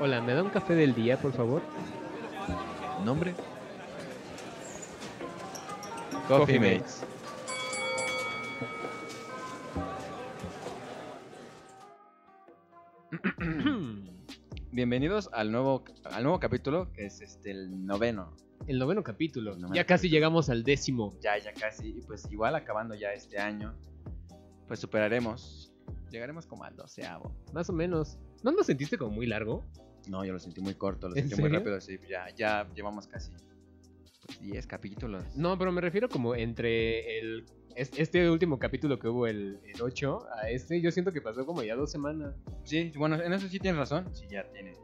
[0.00, 1.62] Hola, ¿me da un café del día, por favor?
[3.04, 3.32] ¿Nombre?
[6.26, 7.04] Coffee Mates.
[14.72, 18.36] Bienvenidos al nuevo, al nuevo capítulo, que es este el noveno.
[18.66, 19.52] El noveno capítulo.
[19.52, 20.16] El noveno ya casi capítulo.
[20.16, 21.16] llegamos al décimo.
[21.20, 21.90] Ya, ya casi.
[21.90, 23.76] Y pues igual acabando ya este año,
[24.66, 25.72] pues superaremos.
[26.10, 27.32] Llegaremos como al doceavo.
[27.52, 28.18] Más o menos.
[28.44, 29.64] ¿No lo sentiste como muy largo?
[30.08, 31.80] No, yo lo sentí muy corto, lo ¿En sentí muy rápido.
[31.80, 35.24] Sí, ya, ya llevamos casi pues, 10 capítulos.
[35.36, 39.82] No, pero me refiero como entre el es- este último capítulo que hubo, el, el
[39.82, 42.34] 8, a este, yo siento que pasó como ya dos semanas.
[42.64, 44.08] Sí, bueno, en eso sí tienes razón.
[44.14, 44.74] Sí, ya tiene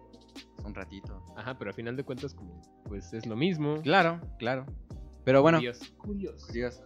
[0.65, 1.23] un ratito.
[1.37, 3.80] Ajá, pero al final de cuentas, como, pues es lo mismo.
[3.83, 4.65] Claro, claro.
[5.24, 5.85] Pero bueno, Curioso.
[5.99, 6.47] curioso.
[6.47, 6.83] curioso.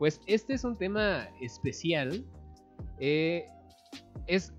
[0.00, 2.24] Pues este es un tema especial.
[2.98, 3.46] Eh,
[4.26, 4.52] es,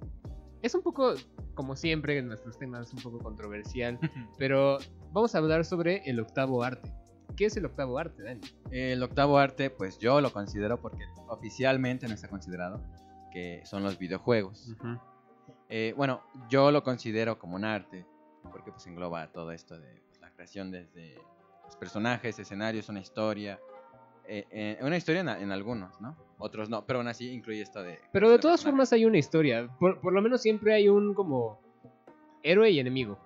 [0.68, 1.16] es un poco,
[1.56, 4.00] como siempre en nuestros temas, un poco controversial.
[4.38, 4.78] pero
[5.12, 6.94] vamos a hablar sobre el octavo arte.
[7.36, 8.42] ¿Qué es el octavo arte, Dani?
[8.72, 12.82] El octavo arte, pues yo lo considero porque oficialmente no está considerado
[13.32, 14.76] que son los videojuegos.
[15.70, 18.06] Eh, bueno, yo lo considero como un arte
[18.52, 21.16] porque pues engloba todo esto de pues, la creación desde
[21.66, 23.60] los personajes, escenarios, una historia.
[24.26, 26.16] eh, eh, una historia en, en algunos, ¿no?
[26.40, 28.00] Otros no, pero aún así incluye esto de...
[28.12, 29.68] Pero de todas formas hay una historia.
[29.80, 31.60] Por, por lo menos siempre hay un como
[32.44, 33.18] héroe y enemigo.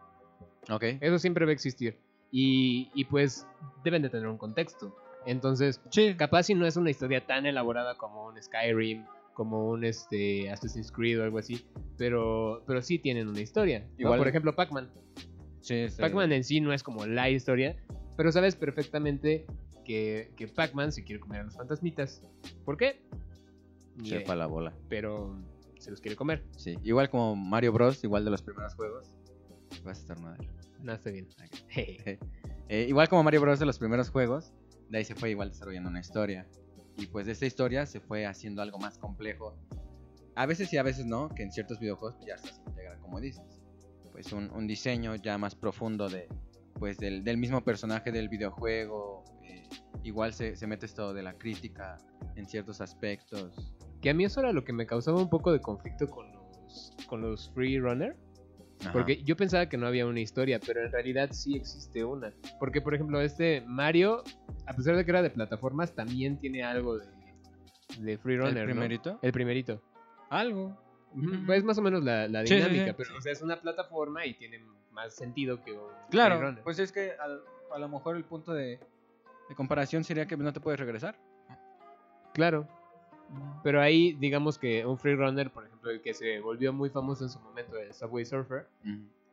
[0.69, 0.83] Ok.
[1.01, 1.97] Eso siempre va a existir.
[2.31, 3.45] Y, y pues
[3.83, 4.95] deben de tener un contexto.
[5.25, 6.15] Entonces, Sí.
[6.15, 10.91] capaz si no es una historia tan elaborada como un Skyrim, como un este, Assassin's
[10.91, 11.65] Creed o algo así,
[11.97, 13.79] pero, pero sí tienen una historia.
[13.79, 13.85] ¿no?
[13.97, 14.89] Igual- Por ejemplo, Pac-Man.
[15.59, 17.75] Sí, este- Pac-Man en sí no es como la historia,
[18.17, 19.45] pero sabes perfectamente
[19.83, 22.23] que, que Pac-Man se quiere comer a los fantasmitas.
[22.65, 23.01] ¿Por qué?
[24.03, 24.73] Sepa la bola.
[24.89, 25.35] pero
[25.79, 26.43] se los quiere comer.
[26.57, 26.77] Sí.
[26.83, 29.17] Igual como Mario Bros, igual de los primeros juegos.
[29.83, 30.47] Vas a estar madre.
[30.81, 31.27] No, está bien.
[32.73, 33.59] Eh, igual como Mario Bros.
[33.59, 34.53] de los primeros juegos,
[34.87, 36.47] de ahí se fue igual desarrollando una historia.
[36.95, 39.57] Y pues de esta historia se fue haciendo algo más complejo.
[40.35, 42.97] A veces sí, a veces no, que en ciertos videojuegos pues, ya hasta se integra,
[42.99, 43.43] como dices.
[44.13, 46.29] Pues un, un diseño ya más profundo de,
[46.79, 49.25] pues, del, del mismo personaje del videojuego.
[49.51, 49.63] Eh,
[50.03, 51.97] igual se, se mete esto de la crítica
[52.35, 53.73] en ciertos aspectos.
[54.01, 56.93] Que a mí eso era lo que me causaba un poco de conflicto con los,
[57.07, 58.15] con los free runner.
[58.81, 58.93] Ajá.
[58.93, 62.33] Porque yo pensaba que no había una historia, pero en realidad sí existe una.
[62.59, 64.23] Porque, por ejemplo, este Mario,
[64.65, 67.05] a pesar de que era de plataformas, también tiene algo de,
[67.99, 68.57] de free runner.
[68.57, 68.73] ¿El ¿no?
[68.73, 69.19] primerito?
[69.21, 69.81] El primerito.
[70.31, 70.75] Algo.
[71.45, 72.93] Pues es más o menos la, la Sí, sí, dinámica, sí.
[72.97, 76.91] pero o sea, es una plataforma y tiene más sentido que un Claro, pues es
[76.91, 78.79] que a lo mejor el punto de,
[79.51, 81.15] de comparación sería que no te puedes regresar.
[82.33, 82.65] Claro.
[83.63, 87.25] Pero ahí, digamos que un free runner, por ejemplo, el que se volvió muy famoso
[87.25, 88.65] en su momento, el Subway Surfer,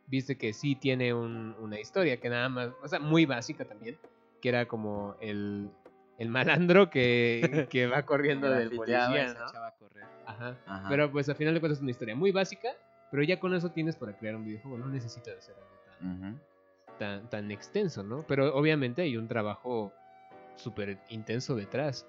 [0.07, 3.97] viste que sí tiene un- una historia que nada más, o sea, muy básica también,
[4.41, 5.69] que era como el,
[6.17, 7.41] el malandro que,
[7.71, 9.45] que va corriendo del policía, ¿no?
[10.25, 10.57] Ajá.
[10.65, 10.89] Ajá.
[10.89, 12.69] Pero pues al final de cuentas es una historia muy básica,
[13.11, 16.19] pero ya con eso tienes para crear un videojuego, no necesitas hacer algo tan,
[16.97, 18.23] tan, tan extenso, ¿no?
[18.27, 19.91] Pero obviamente hay un trabajo
[20.59, 22.05] súper intenso detrás.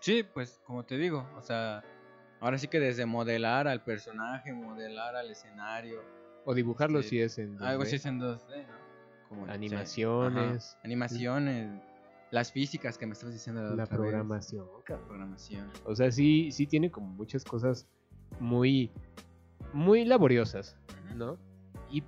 [0.00, 1.82] Sí, pues como te digo, o sea,
[2.40, 6.02] ahora sí que desde modelar al personaje, modelar al escenario,
[6.44, 7.86] O dibujarlo Sí, si es en algo 2D.
[7.86, 9.28] así es en 2D, ¿no?
[9.28, 10.76] Como, Animaciones.
[10.84, 11.80] animaciones,
[12.30, 15.06] las físicas que me estabas diciendo la, la programación, cabrón.
[15.08, 15.70] programación.
[15.86, 17.88] O sea, sí, sí tiene como muchas cosas
[18.40, 18.90] muy,
[19.72, 20.76] muy laboriosas,
[21.16, 21.38] ¿no?
[21.90, 22.02] Y,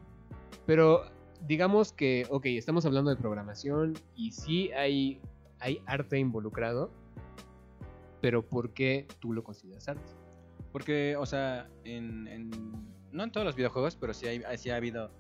[0.67, 1.05] pero
[1.47, 5.21] digamos que, ok, estamos hablando de programación y sí hay,
[5.61, 6.91] hay arte involucrado,
[8.21, 10.11] pero ¿por qué tú lo consideras arte?
[10.73, 12.51] Porque, o sea, en, en-
[13.13, 15.11] no en todos los videojuegos, pero sí, hay, sí ha habido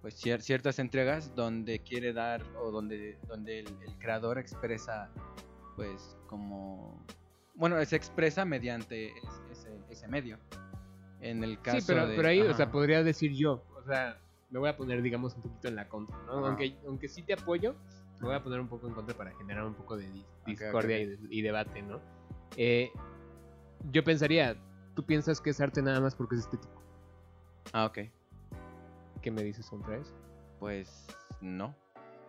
[0.00, 5.10] pues cier- ciertas entregas donde quiere dar o donde, donde el, el creador expresa
[5.76, 7.02] pues como...
[7.54, 10.38] Bueno, se expresa mediante es- ese, ese medio.
[11.20, 14.18] En el caso sí, pero, de- pero ahí, o sea, podría decir yo, o sea,
[14.50, 16.38] me voy a poner, digamos, un poquito en la contra, ¿no?
[16.38, 16.48] Ajá.
[16.48, 17.74] Aunque, aunque sí te apoyo,
[18.20, 20.96] me voy a poner un poco en contra para generar un poco de dis- discordia
[20.96, 21.02] ok.
[21.02, 22.00] Y, de- y debate, ¿no?
[22.56, 22.90] Eh,
[23.90, 24.56] yo pensaría,
[24.94, 26.80] tú piensas que es arte nada más porque es estético.
[27.72, 27.98] Ah, ok.
[29.22, 30.12] ¿Qué me dices contra eso?
[30.60, 31.06] Pues
[31.40, 31.74] no.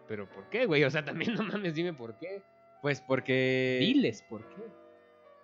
[0.08, 0.84] Pero ¿por qué, güey?
[0.84, 2.42] O sea, también no mames, dime por qué.
[2.82, 3.78] Pues porque...
[3.82, 4.64] Diles por qué.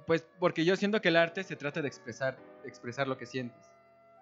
[0.07, 3.69] Pues porque yo siento que el arte se trata de expresar, expresar lo que sientes.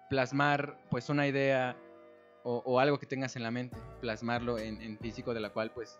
[0.08, 1.76] Plasmar pues una idea
[2.42, 3.76] o, o algo que tengas en la mente.
[4.00, 5.98] Plasmarlo en, en físico de la cual pues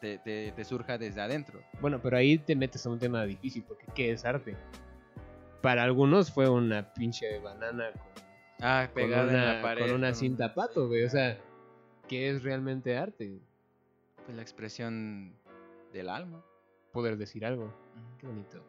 [0.00, 1.60] te, te- te surja desde adentro.
[1.80, 4.56] Bueno, pero ahí te metes a un tema difícil, porque ¿qué es arte?
[5.62, 8.24] Para algunos fue una pinche banana con,
[8.62, 9.86] Ah, con pegada una, en la pared.
[9.86, 11.04] con una cinta pato, güey.
[11.04, 11.38] O sea,
[12.08, 13.38] ¿qué es realmente arte?
[14.24, 15.34] Pues la expresión
[15.92, 16.42] del alma.
[16.92, 17.72] Poder decir algo.
[18.18, 18.62] Qué bonito.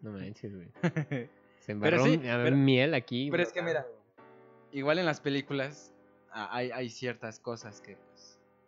[0.00, 0.68] No manches, güey.
[1.60, 3.30] Se embarró pero miel aquí.
[3.30, 3.86] Pero es que mira,
[4.72, 5.92] igual en las películas
[6.32, 7.96] hay, hay ciertas cosas que,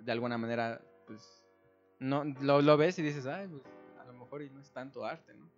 [0.05, 1.45] de alguna manera, pues,
[1.99, 3.63] no lo, lo ves y dices, ay, pues,
[3.99, 5.51] a lo mejor y no es tanto arte, ¿no?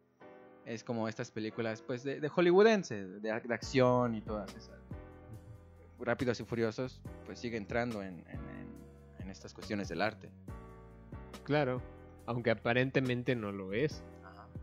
[0.65, 4.81] Es como estas películas, pues, de, de hollywoodense, de, de, acción y todas esas.
[5.99, 8.41] Rápidos y Furiosos, pues, sigue entrando en, en,
[9.19, 10.31] en estas cuestiones del arte.
[11.45, 11.81] Claro,
[12.27, 14.03] aunque aparentemente no lo es,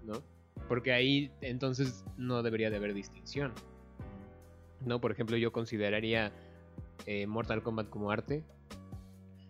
[0.03, 0.21] ¿no?
[0.67, 3.53] Porque ahí entonces no debería de haber distinción.
[4.85, 4.99] ¿No?
[4.99, 6.31] Por ejemplo, yo consideraría
[7.05, 8.43] eh, Mortal Kombat como arte.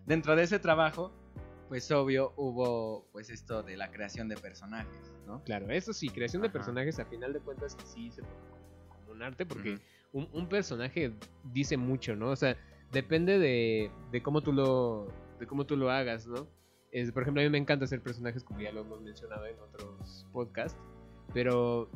[0.06, 1.12] Dentro de ese trabajo,
[1.68, 5.42] pues obvio hubo pues esto de la creación de personajes, ¿no?
[5.44, 8.34] Claro, eso sí, creación de personajes a final de cuentas sí se pone
[8.88, 9.78] como un arte porque
[10.12, 11.12] un, un, personaje
[11.52, 12.30] dice mucho, ¿no?
[12.30, 12.56] O sea,
[12.92, 15.08] depende de, de cómo tú lo
[15.38, 16.46] de cómo tú lo hagas, ¿no?
[17.12, 20.26] por ejemplo, a mí me encanta hacer personajes, como ya lo hemos mencionado en otros
[20.32, 20.78] podcasts,
[21.32, 21.90] pero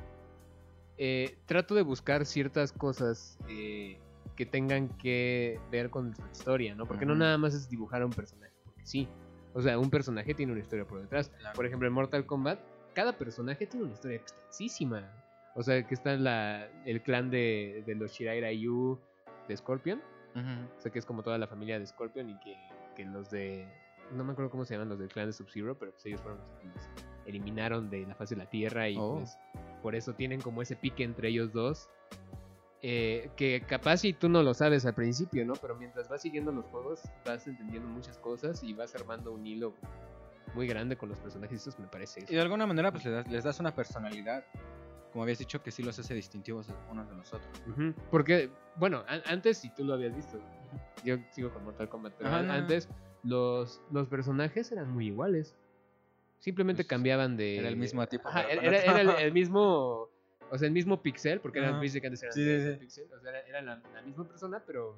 [0.97, 4.01] eh, trato de buscar ciertas cosas eh,
[4.39, 6.87] que tengan que ver con su historia, ¿no?
[6.87, 9.09] Porque no nada más es dibujar a un personaje, porque sí.
[9.53, 11.33] O sea, un personaje tiene una historia por detrás.
[11.57, 12.61] Por ejemplo, en Mortal Kombat,
[12.95, 15.11] cada personaje tiene una historia extensísima.
[15.57, 18.97] O sea, que está la, el clan de, de los Shirai Ryu
[19.49, 20.01] de Scorpion.
[20.37, 22.57] O sea, que es como toda la familia de Scorpion y que,
[22.95, 23.67] que los de
[24.13, 26.39] no me acuerdo cómo se llaman los del clan de Sub-Zero, pero pues ellos fueron
[26.39, 26.89] los que los
[27.27, 29.17] eliminaron de la faz de la Tierra y oh.
[29.17, 29.37] pues
[29.83, 31.91] por eso tienen como ese pique entre ellos dos.
[32.81, 35.55] Eh, que capaz si tú no lo sabes al principio, ¿no?
[35.55, 39.75] Pero mientras vas siguiendo los juegos, vas entendiendo muchas cosas y vas armando un hilo
[40.55, 41.79] muy grande con los personajes.
[41.79, 42.25] Me parece.
[42.29, 44.45] Y de alguna manera, pues les das, les das una personalidad.
[45.13, 47.51] Como habías dicho, que sí los hace distintivos unos de los otros.
[48.11, 50.39] Porque, bueno, antes, si tú lo habías visto,
[51.03, 52.89] yo sigo con Mortal Kombat, pero antes
[53.23, 55.57] los, los personajes eran muy iguales.
[56.41, 57.59] Simplemente pues, cambiaban de.
[57.59, 58.29] Era el mismo tipo.
[58.29, 60.08] era, el, mismo.
[60.51, 63.07] O sea, el mismo pixel, porque eran, que antes eran sí, pixel.
[63.13, 64.97] O sea, era, la, misma persona, pero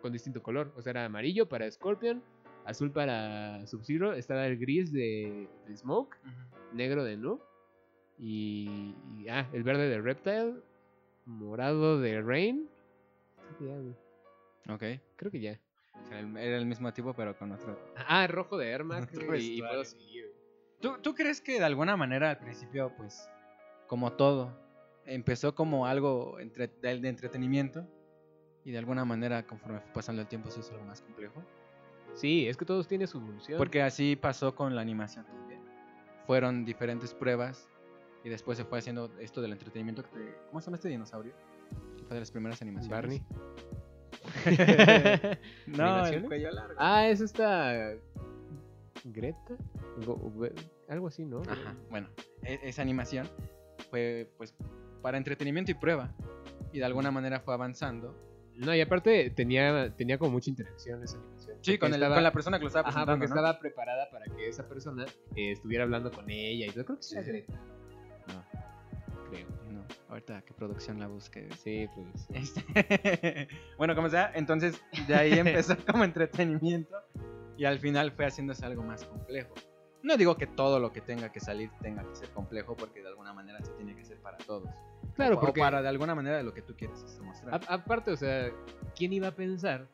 [0.00, 0.72] con distinto color.
[0.76, 2.22] O sea, era amarillo para Scorpion,
[2.64, 6.16] azul para Sub-Zero, estaba el gris de, Smoke,
[6.72, 7.40] negro de Noob,
[8.18, 8.94] y,
[9.28, 10.54] Ah, el verde de Reptile,
[11.26, 12.68] morado de Rain.
[14.68, 14.82] Ok.
[15.16, 15.58] Creo que ya.
[16.10, 17.78] Era el mismo tipo, pero con otro.
[17.96, 19.10] Ah, rojo de Ermac.
[19.38, 20.32] y, puedo seguir.
[20.80, 23.28] ¿Tú, ¿Tú crees que de alguna manera al principio, pues,
[23.86, 24.52] como todo,
[25.06, 27.86] empezó como algo entre, de, entretenimiento
[28.64, 31.42] y de alguna manera, conforme fue pasando el tiempo, se hizo algo más complejo?
[32.14, 33.58] Sí, es que todos tienen su evolución.
[33.58, 35.60] Porque así pasó con la animación también.
[36.26, 37.68] Fueron diferentes pruebas
[38.24, 40.04] y después se fue haciendo esto del entretenimiento.
[40.48, 41.32] ¿Cómo se llama este dinosaurio?
[42.06, 42.90] fue de las primeras animaciones.
[42.90, 43.22] Barney.
[45.66, 46.74] no, el cuello largo.
[46.78, 47.94] Ah, es esta.
[49.04, 49.56] Greta.
[50.88, 51.42] algo así, ¿no?
[51.42, 51.74] Ajá.
[51.90, 52.08] Bueno,
[52.42, 53.28] e, esa animación
[53.90, 54.54] fue pues
[55.02, 56.12] para entretenimiento y prueba.
[56.72, 58.16] Y de alguna manera fue avanzando.
[58.56, 61.56] No, y aparte tenía, tenía como mucha interacción esa animación.
[61.62, 63.12] Sí, con, la persona que lo estaba presentando.
[63.12, 65.06] Ajá, porque estaba preparada para que esa persona
[65.36, 66.66] eh, estuviera hablando con ella.
[66.66, 67.16] Y yo creo que sí.
[67.16, 67.54] era Greta.
[68.28, 68.44] No.
[69.30, 69.62] Creo.
[70.08, 71.48] Ahorita que producción la busque.
[71.56, 72.28] Sí, pues.
[72.34, 73.48] Este,
[73.78, 76.96] bueno, como sea, entonces de ahí empezó como entretenimiento
[77.56, 79.54] y al final fue haciéndose algo más complejo.
[80.02, 83.08] No digo que todo lo que tenga que salir tenga que ser complejo porque de
[83.08, 84.68] alguna manera se tiene que ser para todos.
[85.14, 87.60] Claro, porque para de alguna manera de lo que tú quieres mostrar.
[87.68, 88.50] aparte, o sea,
[88.96, 89.88] ¿quién iba a pensar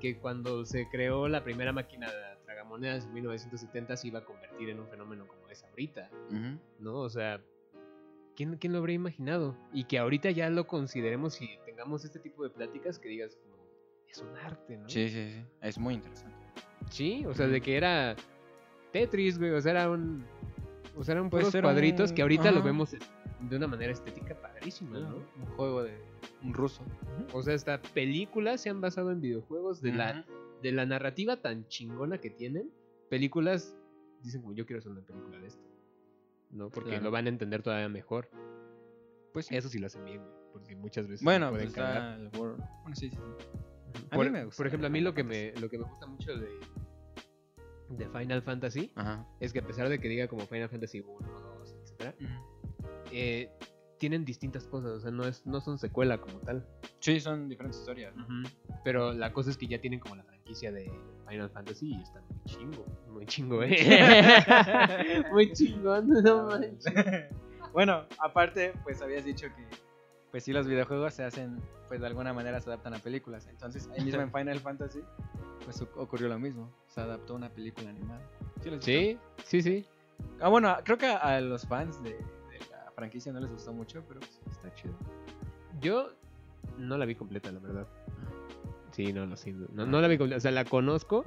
[0.00, 4.68] que cuando se creó la primera máquina de tragamonedas en 1970 se iba a convertir
[4.70, 6.10] en un fenómeno como es ahorita?
[6.78, 6.96] ¿No?
[6.96, 7.40] O sea,
[8.36, 9.56] ¿quién, ¿quién, lo habría imaginado?
[9.72, 13.54] Y que ahorita ya lo consideremos y tengamos este tipo de pláticas que digas como,
[14.08, 14.88] es un arte, ¿no?
[14.88, 16.36] Sí, sí, sí, es muy interesante.
[16.90, 18.14] Sí, o sea, de que era
[18.92, 20.24] Tetris, güey, o sea, era un...
[20.96, 22.94] O sea, eran puros cuadritos que ahorita lo vemos
[23.48, 25.16] de una manera estética padrísima, ¿no?
[25.16, 25.98] Un juego de
[26.42, 26.82] un ruso.
[27.32, 30.24] O sea, estas películas se han basado en videojuegos de, la,
[30.62, 32.70] de la narrativa tan chingona que tienen.
[33.08, 33.76] Películas
[34.22, 35.64] dicen como yo quiero hacer una película de esto.
[36.50, 36.70] ¿no?
[36.70, 38.30] Porque lo van a entender todavía mejor.
[39.32, 40.22] Pues eso sí lo hacen bien,
[40.52, 42.56] porque muchas veces bueno, pueden pues El bueno,
[42.94, 43.18] sí, sí.
[44.12, 46.48] por, por ejemplo, a mí lo que me lo que me gusta mucho de
[47.88, 48.92] de Final Fantasy
[49.40, 52.14] es que a pesar de que diga como Final Fantasy 1, 2, etcétera,
[53.14, 53.50] eh,
[53.98, 56.66] tienen distintas cosas, o sea, no es no son secuela como tal.
[57.00, 58.14] Sí, son diferentes historias.
[58.82, 60.90] Pero la cosa es que ya tienen como la franquicia de
[61.28, 65.24] Final Fantasy y están muy chingo, muy chingo, eh.
[65.32, 66.92] muy chingón, no manches.
[67.72, 69.84] bueno, aparte, pues habías dicho que
[70.30, 73.46] pues sí los videojuegos se hacen, pues de alguna manera se adaptan a películas.
[73.46, 74.98] Entonces, ahí mismo en Final Fantasy,
[75.64, 76.68] pues ocurrió lo mismo.
[76.88, 78.20] Se adaptó una película animada.
[78.80, 79.86] Sí, sí, sí,
[80.40, 82.16] Ah, bueno, creo que a, los fans de,
[82.94, 84.94] franquicia no les gustó mucho, pero pues, está chido.
[85.80, 86.12] Yo
[86.78, 87.86] no la vi completa, la verdad.
[88.92, 89.68] Sí, no, lo siento.
[89.72, 90.38] No, no la vi completa.
[90.38, 91.24] O sea, la conozco,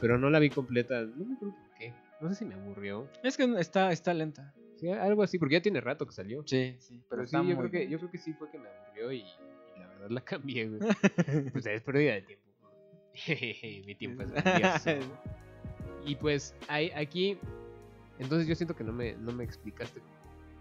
[0.00, 1.02] pero no la vi completa.
[1.02, 1.94] No me acuerdo por qué.
[2.20, 3.08] No sé si me aburrió.
[3.22, 4.54] Es que está, está lenta.
[4.76, 6.44] Sí, algo así, porque ya tiene rato que salió.
[6.46, 7.02] Sí, sí.
[7.10, 9.24] Pero, sí, yo creo, que, yo creo que sí fue que me aburrió y,
[9.76, 10.80] la verdad la cambié, güey.
[11.52, 12.48] pues es pérdida de tiempo.
[13.86, 14.90] Mi tiempo es valioso.
[16.06, 17.36] y pues hay, aquí,
[18.20, 20.00] entonces yo siento que no me, no me explicaste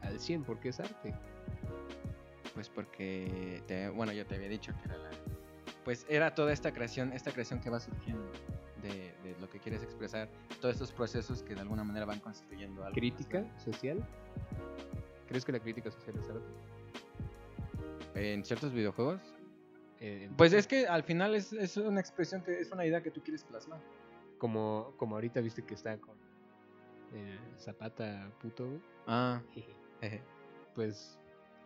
[0.01, 1.13] al 100 por qué es arte.
[2.53, 5.09] Pues porque, te, bueno, yo te había dicho que era la...
[5.83, 8.31] Pues era toda esta creación, esta creación que va surgiendo
[8.81, 12.95] de, lo que quieres expresar, todos estos procesos que de alguna manera van construyendo algo.
[12.95, 14.05] ¿Crítica social?
[15.27, 16.41] ¿Crees que la crítica social es arte?
[18.15, 19.21] ¿En ciertos videojuegos?
[19.99, 23.11] Eh, pues es que al final es, es, una expresión que es una idea que
[23.11, 23.79] tú quieres plasmar.
[24.37, 26.15] Como, como ahorita viste que está con
[27.13, 29.41] eh, Zapata puto, Ah.
[30.75, 31.19] Pues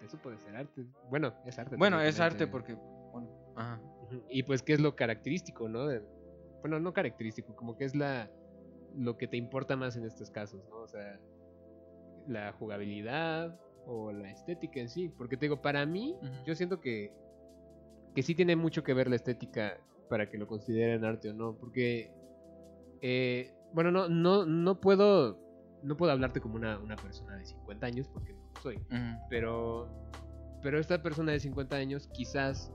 [0.03, 0.85] eso puede ser arte.
[1.09, 1.75] Bueno, es arte.
[1.75, 3.81] Bueno, es arte porque, bueno, ajá.
[4.29, 5.87] Y pues, ¿qué es lo característico, no?
[6.61, 8.29] bueno, no característico, como que es la
[8.95, 10.77] lo que te importa más en estos casos, ¿no?
[10.77, 11.19] O sea,
[12.27, 15.09] la jugabilidad o la estética en sí.
[15.09, 17.11] Porque te digo, para mí, yo siento que,
[18.15, 21.55] que sí tiene mucho que ver la estética para que lo consideren arte o no.
[21.57, 22.11] Porque,
[23.01, 25.39] eh, bueno, no, no, no puedo,
[25.83, 28.79] no puedo hablarte como una, una persona de 50 años porque no soy.
[29.29, 29.89] Pero,
[30.61, 32.71] pero esta persona de 50 años quizás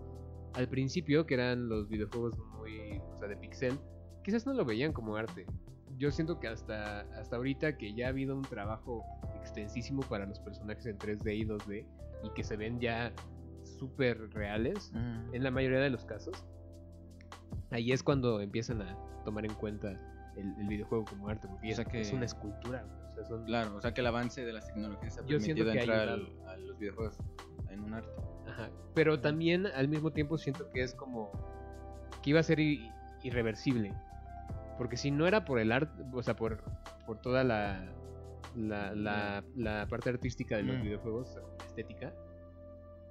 [0.55, 3.79] al principio, que eran los videojuegos muy, o sea, de pixel,
[4.25, 5.47] quizás no lo veían como arte.
[5.99, 9.05] Yo siento que hasta, hasta ahorita que ya ha habido un trabajo
[9.41, 11.87] extensísimo para los personajes en 3D y 2D
[12.25, 13.13] y que se ven ya
[13.63, 16.45] súper reales, en la mayoría de los casos,
[17.71, 20.01] ahí es cuando empiezan a tomar en cuenta
[20.37, 22.85] el, videojuego como arte, porque que es una escultura.
[23.47, 27.19] Claro, o sea que el avance de las tecnologías ha permitido entrar a los videojuegos
[27.71, 28.11] en un arte.
[28.95, 31.31] Pero también al mismo tiempo siento que es como
[32.23, 32.61] que iba a ser
[33.23, 33.95] irreversible.
[34.79, 36.63] Porque si no era por el arte, o sea, por,
[37.07, 37.87] por toda la,
[38.55, 40.83] la, la, parte artística de los mm.
[40.83, 42.13] videojuegos, estética,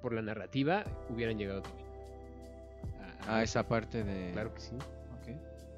[0.01, 1.85] por la narrativa, hubieran llegado también.
[3.27, 4.31] A, esa parte de...
[4.33, 4.75] Claro que sí.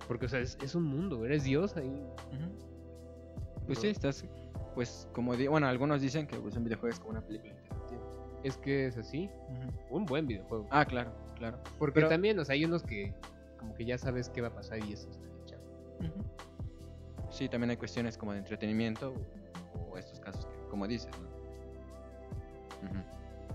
[0.07, 2.01] Porque, o sea, es, un mundo, eres Dios ahí.
[3.65, 4.23] Pues sí, estás,
[4.73, 7.53] pues como, bueno, algunos dicen que pues, un videojuego es como una película
[8.43, 9.29] es que es así.
[9.89, 10.67] Un buen videojuego.
[10.71, 11.59] Ah, claro, claro.
[11.77, 13.13] Porque también, o sea, hay unos que
[13.59, 15.57] como que ya sabes qué va a pasar y eso está hecho.
[17.29, 19.13] Sí, también hay cuestiones como de entretenimiento
[19.91, 21.27] o, estos casos que, como dices, ¿no?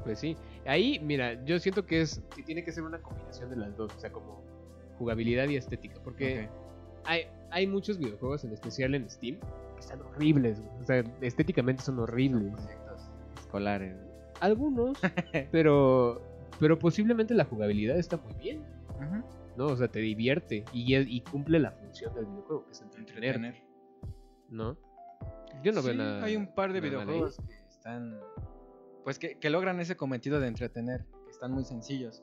[0.03, 0.37] Pues sí.
[0.67, 3.95] Ahí, mira, yo siento que es que tiene que ser una combinación de las dos,
[3.95, 4.43] o sea, como
[5.03, 6.49] jugabilidad y estética, porque
[7.05, 9.39] hay, hay muchos videojuegos, en especial en Steam,
[9.75, 12.53] que están horribles, o sea, estéticamente son horribles.
[12.53, 13.97] proyectos escolares.
[14.41, 14.97] Algunos,
[15.51, 16.23] pero,
[16.61, 18.63] pero posiblemente la jugabilidad está muy bien.
[19.57, 19.67] ¿No?
[19.67, 23.63] O sea, te divierte y, y cumple la función del videojuego, que es entretener.
[24.49, 24.79] ¿No?
[25.63, 26.25] Yo no veo nada.
[26.25, 28.19] Hay un par de videojuegos que están.
[29.05, 32.23] Pues que, que, logran ese cometido de entretener, que están muy sencillos.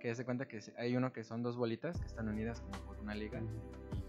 [0.00, 2.98] Que se cuenta que hay uno que son dos bolitas que están unidas como por
[2.98, 3.40] una liga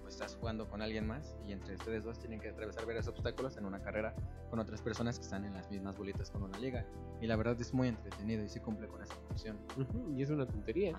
[0.09, 3.65] estás jugando con alguien más y entre ustedes dos tienen que atravesar varios obstáculos en
[3.65, 4.13] una carrera
[4.49, 6.85] con otras personas que están en las mismas bolitas con una liga.
[7.21, 9.57] Y la verdad es muy entretenido y sí cumple con esa función.
[10.15, 10.97] y es una tontería,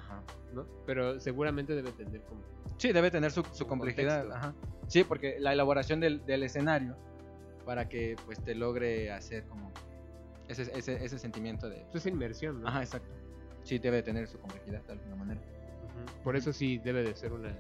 [0.55, 0.67] ¿no?
[0.87, 2.43] Pero seguramente debe tener como...
[2.79, 4.31] Sí, debe tener su, complejidad.
[4.33, 4.55] Ajá.
[4.87, 6.97] Sí, porque la elaboración del, del, escenario
[7.67, 9.71] para que pues te logre hacer como
[10.49, 11.85] ese, ese, ese sentimiento de...
[11.93, 12.69] Esa inmersión, ¿no?
[12.69, 13.20] Ajá, exacto.
[13.65, 15.41] Sí, debe tener su complejidad de alguna manera.
[16.25, 17.55] Por eso sí debe de ser una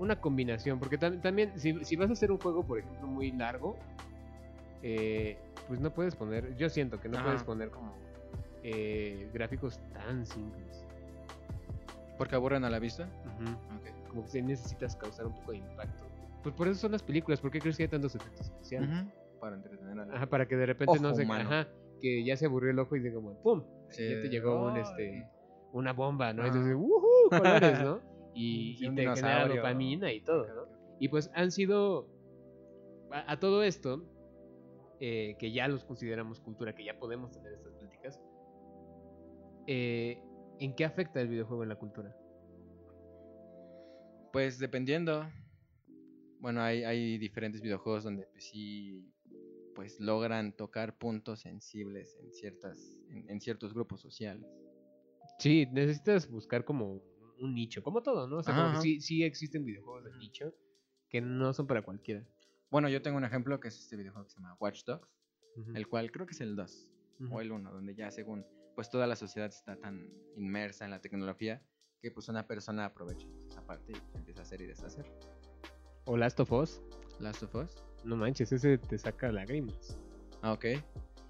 [0.00, 3.76] una combinación, porque también si, si, vas a hacer un juego, por ejemplo, muy largo,
[4.82, 7.94] eh, pues no puedes poner, yo siento que no puedes poner como
[8.64, 10.84] eh, gráficos tan simples.
[12.16, 13.08] ¿Porque aburren a la vista?
[14.08, 16.04] Como que necesitas causar un poco de impacto.
[16.42, 19.04] Pues por eso son las películas, ¿por qué crees que hay tantos efectos especiales?
[19.38, 21.24] Para entretener a la Ajá, para que de repente no se...
[21.24, 21.68] Ajá,
[22.00, 23.62] que ya se aburrió el ojo y dice como, ¡pum!
[23.90, 24.08] Sí.
[24.08, 25.28] Ya te llegó un, este,
[25.72, 26.46] una bomba, ¿no?
[26.46, 27.28] Y dices, ¡wuhu!
[27.30, 28.00] Colores, ¿no?
[28.34, 30.80] y, te genera dopamina y todo, ¿no?
[30.98, 32.08] Y pues han sido,
[33.10, 34.04] a, todo esto,
[35.00, 38.20] eh, que ya los consideramos cultura, que ya podemos tener estas pláticas,
[39.66, 40.22] eh,
[40.58, 42.14] ¿en qué afecta el videojuego en la cultura?
[44.32, 45.26] Pues dependiendo.
[46.38, 49.10] Bueno, hay, hay diferentes videojuegos donde pues sí
[49.80, 54.46] pues logran tocar puntos sensibles en ciertas en, ciertos grupos sociales.
[55.38, 57.00] Sí, necesitas buscar como
[57.38, 58.36] un nicho, como todo, ¿no?
[58.36, 60.54] O sea, como que sí, sí existen videojuegos de nicho
[61.08, 62.26] que no son para cualquiera.
[62.70, 65.08] Bueno, yo tengo un ejemplo que es este videojuego que se llama Watch Dogs,
[65.74, 66.88] el cual creo que es el 2
[67.30, 68.44] o el 1, donde ya según
[68.74, 71.62] pues toda la sociedad está tan inmersa en la tecnología
[72.02, 75.10] que pues una persona aprovecha esa parte y empieza a hacer y deshacer.
[76.04, 76.82] O Last of Us.
[77.18, 77.89] Last of Us.
[78.04, 79.98] No manches, ese te saca lágrimas.
[80.42, 80.66] Ah, ok.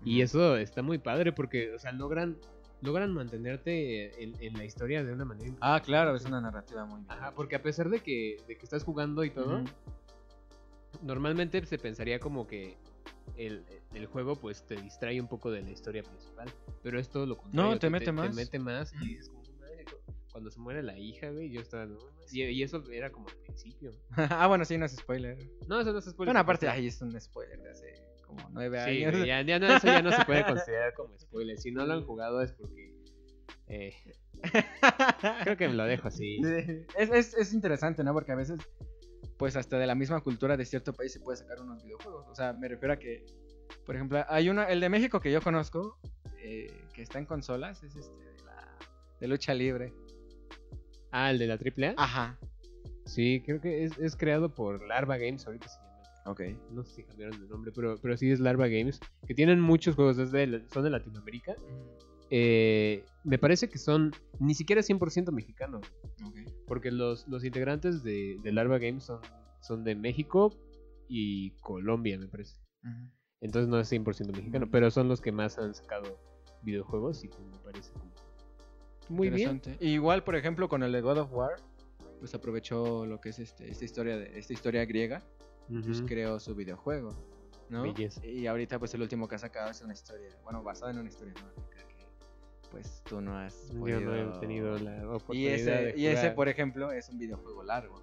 [0.05, 2.39] Y eso está muy padre porque, o sea, logran
[2.83, 5.55] logran mantenerte en, la historia de una manera.
[5.61, 7.03] Ah, claro, es una narrativa muy.
[7.09, 9.63] Ajá, porque a pesar de que, de que estás jugando y todo,
[11.03, 12.77] normalmente se pensaría como que
[13.37, 16.51] el, el, juego pues te distrae un poco de la historia principal.
[16.83, 17.73] Pero es todo lo contrario.
[17.73, 18.31] No, te, mete más.
[18.31, 19.19] Te mete más y
[20.31, 21.99] cuando se muere la hija, güey, yo estaba, no,
[22.31, 23.93] y, eso era como al principio.
[24.17, 25.39] ah, bueno, sí, no es spoiler.
[25.67, 26.29] No, eso no es spoiler.
[26.29, 27.95] Bueno, aparte, ahí es un spoiler de hace
[28.27, 29.15] como nueve años.
[29.15, 31.59] Sí, ya, ya, no, eso ya no se puede considerar como spoiler.
[31.59, 32.95] Si no lo han jugado es porque...
[33.67, 33.95] Eh,
[35.45, 36.41] creo que me lo dejo así.
[36.97, 38.13] Es, es, es interesante, ¿no?
[38.13, 38.59] Porque a veces
[39.41, 42.27] pues hasta de la misma cultura de cierto país se puede sacar unos videojuegos.
[42.29, 43.25] O sea, me refiero a que,
[43.87, 45.99] por ejemplo, hay uno, el de México que yo conozco,
[46.45, 48.79] eh, que está en consolas, es este de la
[49.19, 49.95] de lucha libre.
[51.13, 51.95] Ah, el de la AAA.
[51.97, 52.39] Ajá.
[53.05, 55.91] Sí, creo que es, es creado por Larva Games, ahorita se llama.
[56.27, 56.43] Ok.
[56.73, 59.97] No sé si cambiaron de nombre, pero, pero sí es Larva Games, que tienen muchos
[59.97, 61.55] juegos, desde son de Latinoamérica.
[62.31, 65.83] Eh, me parece que son ni siquiera 100% mexicanos.
[66.29, 66.45] Okay.
[66.67, 69.21] Porque los, los integrantes de, de, Larva Games son,
[69.61, 70.55] son de México
[71.09, 72.57] y Colombia, me parece.
[73.41, 76.19] Entonces no es 100% mexicano, pero son los que más han sacado
[76.63, 77.91] videojuegos y pues me parece
[79.11, 79.61] muy bien.
[79.81, 81.57] Igual, por ejemplo, con el de God of War,
[82.19, 85.23] pues aprovechó lo que es este, esta historia de esta historia griega,
[85.69, 87.15] pues creó su videojuego,
[87.69, 87.85] ¿no?
[88.23, 91.09] Y ahorita pues el último que ha sacado es una historia, bueno, basada en una
[91.09, 91.81] historia nórdica
[92.71, 96.31] pues tú no has Yo no he tenido la oportunidad y ese, de Y ese,
[96.31, 98.03] por ejemplo, es un videojuego largo.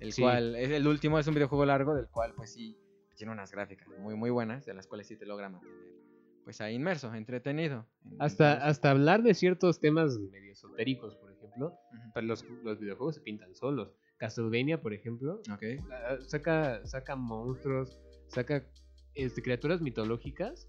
[0.00, 2.78] El cual, es el último es un videojuego largo del cual, pues sí,
[3.16, 5.93] tiene unas gráficas muy, muy buenas, de las cuales sí te logra mantener,
[6.44, 7.86] pues ahí inmerso, entretenido.
[8.18, 11.78] Hasta, hasta hablar de ciertos temas medio esotéricos, por ejemplo,
[12.12, 13.94] pues los, los videojuegos se pintan solos.
[14.18, 15.78] Castlevania, por ejemplo, okay.
[16.20, 18.64] saca, saca monstruos, saca
[19.14, 20.68] este, criaturas mitológicas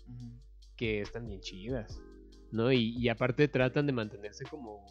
[0.75, 2.01] que están bien chidas.
[2.51, 2.71] ¿no?
[2.71, 4.85] Y, aparte tratan de mantenerse como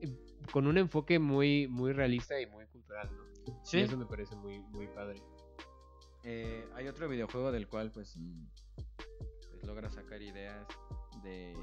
[0.00, 0.16] eh,
[0.50, 3.60] con un enfoque muy, muy realista y muy cultural, ¿no?
[3.64, 3.80] Sí.
[3.80, 5.22] eso me parece muy, muy padre.
[6.24, 8.18] Eh, hay otro videojuego del cual pues,
[9.68, 10.66] logra sacar ideas
[11.22, 11.54] de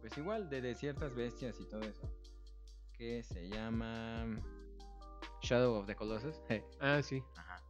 [0.00, 2.08] pues igual de, ciertas bestias y todo eso
[2.92, 4.26] que se llama
[5.42, 6.40] Shadow of the Colossus
[6.80, 7.62] ah sí Ajá.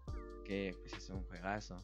[0.44, 1.78] que pues es un juegazo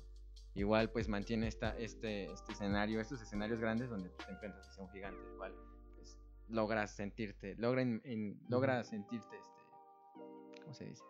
[0.57, 4.91] igual pues mantiene esta, este, este escenario, estos escenarios grandes donde te enfrentas hacia un
[4.91, 5.55] gigante, igual
[5.95, 6.19] pues
[6.49, 7.85] logras sentirte, logra,
[8.49, 11.05] logras sentirte este, ¿cómo se dice?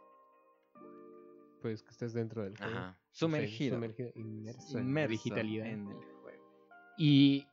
[1.63, 2.77] Pues que estás dentro del juego.
[2.77, 2.99] Ajá.
[3.11, 3.77] Sumergido.
[3.77, 5.67] sumergido inmerso, en digitalidad.
[5.67, 6.16] En el juego.
[6.99, 7.47] Y,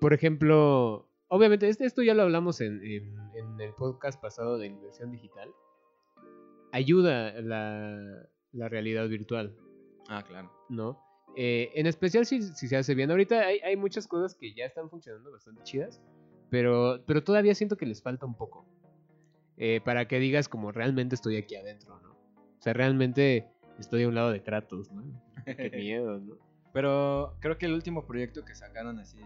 [0.00, 5.10] por ejemplo, obviamente este, esto ya lo hablamos en, en, el podcast pasado de inversión
[5.10, 5.50] digital.
[6.72, 9.56] Ayuda la, la realidad virtual.
[10.08, 10.52] Ah, claro.
[10.68, 11.06] ¿No?
[11.38, 13.10] Eh, en especial si, se hace bien.
[13.10, 16.02] Ahorita hay, muchas cosas que ya están funcionando bastante chidas,
[16.48, 18.66] pero, pero todavía siento que les falta un poco.
[19.58, 22.10] Eh, para que digas como realmente estoy aquí adentro, ¿no?
[22.12, 25.02] O sea, realmente estoy a un lado de Kratos, ¿no?
[25.44, 26.38] Qué miedo, ¿no?
[26.76, 29.16] Pero creo que el último proyecto que sacaron así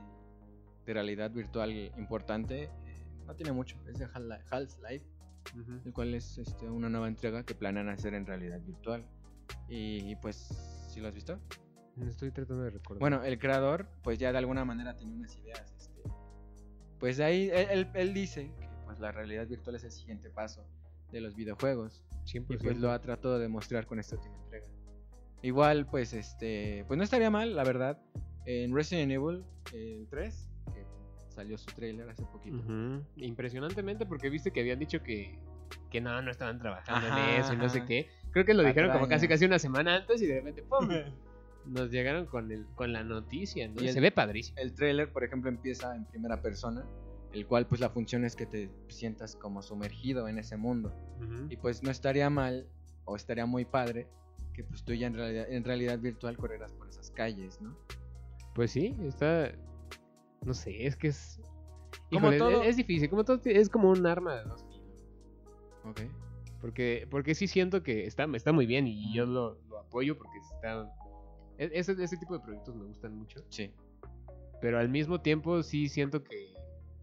[0.86, 3.76] de realidad virtual importante eh, no tiene mucho.
[3.88, 5.04] Es de Half-Life,
[5.84, 9.04] el cual es este, una nueva entrega que planean hacer en realidad virtual.
[9.68, 10.36] Y, pues,
[10.86, 11.40] ¿sí lo has visto?
[12.06, 13.00] Estoy tratando de recordar.
[13.00, 15.74] Bueno, el creador, pues ya de alguna manera tiene unas ideas.
[15.76, 16.04] Este,
[17.00, 20.64] pues de ahí él, dice que pues la realidad virtual es el siguiente paso
[21.10, 22.04] de los videojuegos.
[22.32, 24.68] Y pues lo ha tratado de mostrar con esta última entrega.
[25.42, 27.98] Igual, pues este, pues no estaría mal, la verdad.
[28.44, 29.44] En Resident Evil
[30.11, 30.85] 3, que
[31.29, 32.62] salió su trailer hace poquito.
[33.16, 35.38] Impresionantemente, porque viste que habían dicho que,
[35.90, 38.09] que no, no estaban trabajando en eso y no sé qué.
[38.33, 40.88] Creo que lo dijeron como casi casi una semana antes y de repente ¡pum!
[41.66, 43.83] nos llegaron con, el, con la noticia, ¿no?
[43.83, 44.59] Y se ve padrísimo.
[44.59, 46.85] El trailer, por ejemplo, empieza en primera persona,
[47.33, 50.92] el cual pues la función es que te sientas como sumergido en ese mundo.
[51.48, 52.66] Y pues no estaría mal,
[53.05, 54.09] o estaría muy padre,
[54.52, 57.76] que pues tú ya en realidad, en realidad virtual correrás por esas calles, ¿no?
[58.54, 59.52] Pues sí, está...
[60.42, 61.40] No sé, es que es...
[62.10, 62.62] Como todo...
[62.62, 65.04] es, difícil, como todo es como un arma de dos filos.
[65.84, 66.00] Ok.
[66.60, 70.38] Porque, porque sí siento que está, está muy bien y yo lo, lo apoyo porque
[70.38, 70.92] está
[71.58, 73.40] e-, ese, ese tipo de proyectos me gustan mucho.
[73.48, 73.72] Sí.
[74.60, 76.54] Pero al mismo tiempo sí siento que,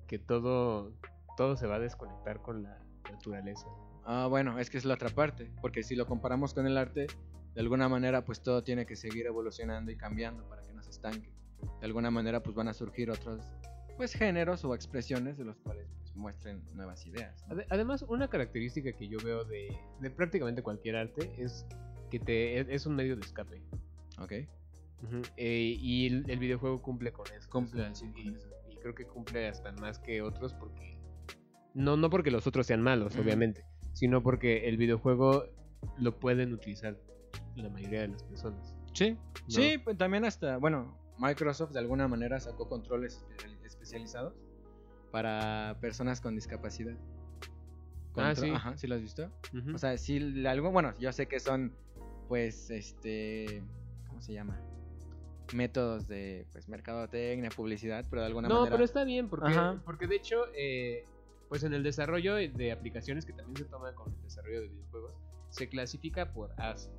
[0.07, 0.93] que todo
[1.38, 2.77] todo se va a desconectar con la
[3.10, 3.67] naturaleza.
[4.10, 7.08] Ah, bueno, es que es la otra parte, porque si lo comparamos con el arte,
[7.54, 10.91] de alguna manera pues todo tiene que seguir evolucionando y cambiando para que no se
[10.91, 11.30] estanque.
[11.82, 13.43] De alguna manera pues van a surgir otros
[13.98, 17.43] pues géneros o expresiones de los cuales pues, muestren nuevas ideas.
[17.70, 19.76] Además, una característica que yo veo de,
[20.15, 21.65] prácticamente cualquier arte es
[22.10, 23.62] que te, e, es un medio de escape.
[24.20, 24.32] Ok.
[25.36, 27.50] Eh, y el, videojuego cumple con eso.
[27.50, 30.98] Cumple, y, creo que cumple hasta más que otros porque...
[31.74, 33.65] No, no porque los otros sean malos, obviamente,
[33.97, 35.45] sino porque el videojuego
[35.97, 36.95] lo pueden utilizar
[37.55, 38.75] la mayoría de las personas.
[38.93, 43.25] Sí, sí, pues también hasta, bueno, Microsoft de alguna manera sacó controles
[43.65, 44.36] especializados
[45.10, 46.95] para personas con discapacidad.
[48.17, 48.51] ah, sí.
[48.51, 49.31] Ajá, ¿sí lo has visto?
[49.73, 51.73] O sea, sí, algo, bueno, yo sé que son,
[52.27, 53.63] pues, este,
[54.07, 54.62] ¿cómo se llama?
[55.55, 58.65] Métodos de, pues, mercadotecnia, publicidad, pero de alguna manera...
[58.65, 59.51] No, pero está bien, porque,
[59.83, 61.03] porque de hecho, eh,
[61.49, 65.13] pues en el desarrollo de aplicaciones, que también se toma con el desarrollo de videojuegos,
[65.49, 66.91] se clasifica por As,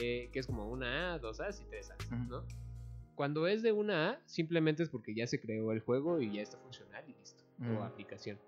[0.00, 2.44] eh, que es como una A, dos As y tres As, ¿no?
[3.14, 6.42] Cuando es de una A, simplemente es porque ya se creó el juego y ya
[6.42, 7.44] está funcional y listo.
[7.78, 8.38] O aplicación.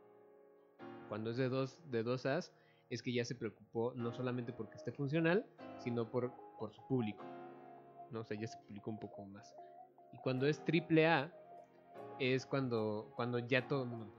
[1.09, 2.53] Cuando es de dos, de dos As,
[2.90, 5.46] es que ya se preocupó no solamente porque esté funcional,
[5.79, 7.24] sino por, por su público.
[8.11, 8.20] ¿no?
[8.20, 9.55] O sea, ya se publicó un poco más.
[10.12, 11.33] Y cuando es triple A,
[12.18, 14.18] es cuando, cuando ya todo el mundo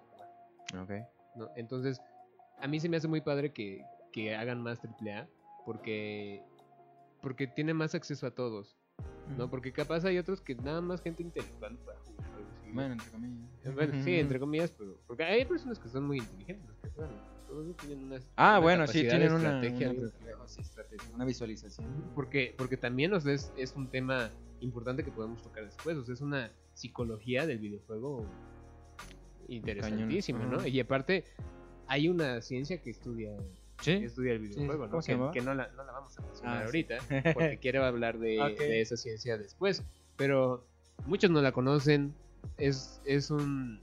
[0.71, 1.49] puede ¿no?
[1.55, 2.01] Entonces,
[2.59, 5.29] a mí se me hace muy padre que, que hagan más triple A,
[5.65, 6.43] porque,
[7.21, 8.77] porque tiene más acceso a todos.
[9.37, 9.49] ¿no?
[9.49, 12.29] Porque capaz hay otros que nada más gente intelectual para jugar.
[12.73, 13.75] Bueno, entre comillas.
[13.75, 14.99] Bueno, sí, entre comillas, pero.
[15.07, 17.13] Porque hay personas que son muy inteligentes, que bueno,
[17.47, 18.19] todos tienen una.
[18.35, 19.93] Ah, bueno, sí, tienen una, estrategia,
[21.15, 21.87] una, visualización.
[22.13, 24.29] Porque, porque también o es, es un tema
[24.59, 25.97] importante que podemos tocar después.
[25.97, 28.25] O sea, es una psicología del videojuego
[29.49, 30.65] interesantísima, ¿no?
[30.65, 31.25] Y aparte,
[31.87, 33.35] hay una ciencia que estudia
[33.81, 33.91] ¿Sí?
[33.91, 35.31] estudia el videojuego, ¿no?
[35.31, 36.97] Que, no, la, no, la, vamos a mencionar ah, ahorita,
[37.33, 39.83] porque quiero hablar de, de, esa ciencia después.
[40.17, 40.65] Pero
[41.05, 42.13] muchos no la conocen.
[42.57, 43.81] Es, es un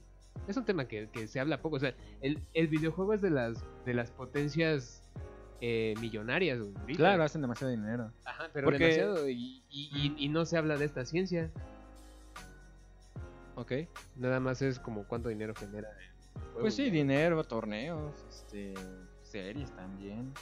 [0.49, 1.77] es un tema que, que se habla poco.
[1.77, 5.03] O sea, el, el, videojuego es de las de las potencias
[5.61, 6.61] eh, millonarias.
[6.97, 8.13] Claro, hacen demasiado dinero.
[8.25, 9.29] Ajá, pero demasiado.
[9.29, 11.51] Y, y, y, no se habla de esta ciencia.
[13.57, 13.73] Ok.
[14.17, 15.89] Nada más es como cuánto dinero genera.
[16.61, 18.75] pues sí, dinero, torneos, este
[19.23, 20.33] series también.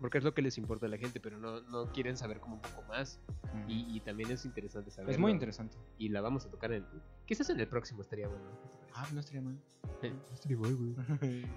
[0.00, 2.56] Porque es lo que les importa a la gente, pero no, no quieren saber como
[2.56, 3.20] un poco más.
[3.68, 5.10] y, también es interesante saber.
[5.10, 5.76] Es muy interesante.
[5.98, 6.84] Y la vamos a tocar en.
[7.26, 8.44] Quizás en el próximo estaría bueno.
[8.94, 9.58] Ah, no estaría mal.
[10.02, 10.94] no estaría mal, güey.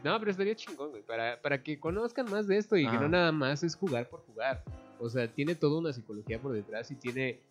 [0.04, 1.04] no, pero estaría chingón, güey.
[1.04, 4.22] Para, para que conozcan más de esto y que no nada más es jugar por
[4.22, 4.64] jugar.
[5.00, 7.42] O sea, tiene toda una psicología por detrás y tiene.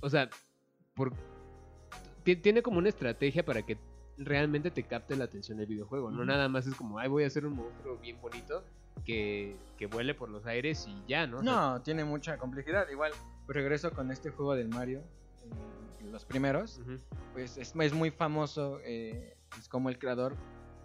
[0.00, 0.28] O sea,
[0.94, 1.12] por,
[2.22, 3.78] tiene como una estrategia para que
[4.18, 6.10] realmente te capte la atención del videojuego.
[6.10, 8.64] No nada más es como, ay, voy a hacer un monstruo bien bonito
[9.04, 11.42] que, que vuele por los aires y ya, ¿no?
[11.42, 12.88] No, tiene mucha complejidad.
[12.88, 13.12] Igual,
[13.46, 16.80] pues regreso con este juego del Mario, eh, los primeros,
[17.32, 20.36] pues es, es, muy famoso, eh, es como el creador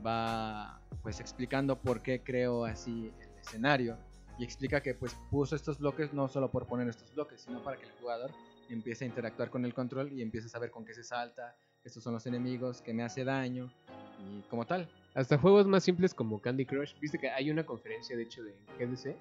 [0.06, 3.98] va pues explicando por qué creó así el escenario
[4.38, 7.78] y explica que pues puso estos bloques no solo por poner estos bloques, sino para
[7.78, 8.32] que el jugador
[8.70, 12.04] empiece a interactuar con el control y empiece a saber con qué se salta, estos
[12.04, 13.72] son los enemigos, que me hace daño
[14.20, 14.90] y como tal.
[15.14, 16.94] Hasta juegos más simples como Candy Crush.
[17.00, 19.16] Viste que hay una conferencia, de hecho, de GDC,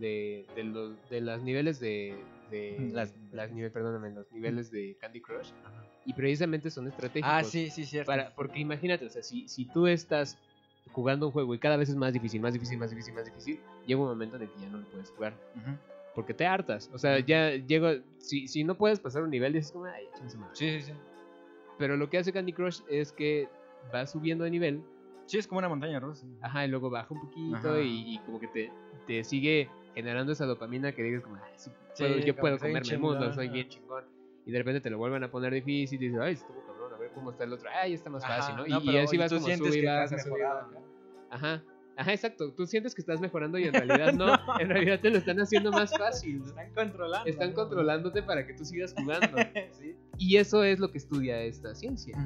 [0.00, 2.16] de, de, los, de las niveles de...
[2.50, 5.50] de las, las niveles, perdóname, los niveles de Candy Crush.
[6.06, 7.30] Y precisamente son estratégicos.
[7.30, 8.10] Ah, sí, sí, cierto.
[8.10, 10.38] Para, porque imagínate, o sea, si, si tú estás
[10.92, 13.60] jugando un juego y cada vez es más difícil, más difícil, más difícil, más difícil,
[13.86, 15.34] llega un momento en el que ya no lo puedes jugar.
[16.14, 16.90] Porque te hartas.
[16.92, 18.02] O sea, ya llego.
[18.18, 20.04] Si, si no puedes pasar un nivel, dices como, ay,
[20.52, 20.92] Sí, sí, sí.
[21.78, 23.48] Pero lo que hace Candy Crush es que
[23.94, 24.82] va subiendo de nivel.
[25.26, 26.26] Sí, es como una montaña rusa.
[26.40, 28.72] Ajá, y luego baja un poquito y, como que te,
[29.06, 31.70] te, sigue generando esa dopamina que digas como, ay, sí,
[32.24, 34.04] yo puedo comerme el mundo, soy bien chingón.
[34.46, 36.96] Y de repente te lo vuelven a poner difícil y dices, ay, estuvo cabrón, a
[36.96, 38.66] ver cómo está el otro, ay, está más fácil, ¿no?
[38.66, 39.86] y, así vas como subir,
[41.30, 41.62] Ajá.
[41.98, 42.52] Ajá, exacto.
[42.52, 44.32] Tú sientes que estás mejorando y en realidad no.
[44.60, 46.40] En realidad te lo están haciendo más fácil.
[46.44, 47.28] Están controlando.
[47.28, 49.36] Están controlándote para que tú sigas jugando.
[50.20, 52.16] Y eso es lo que estudia esta ciencia.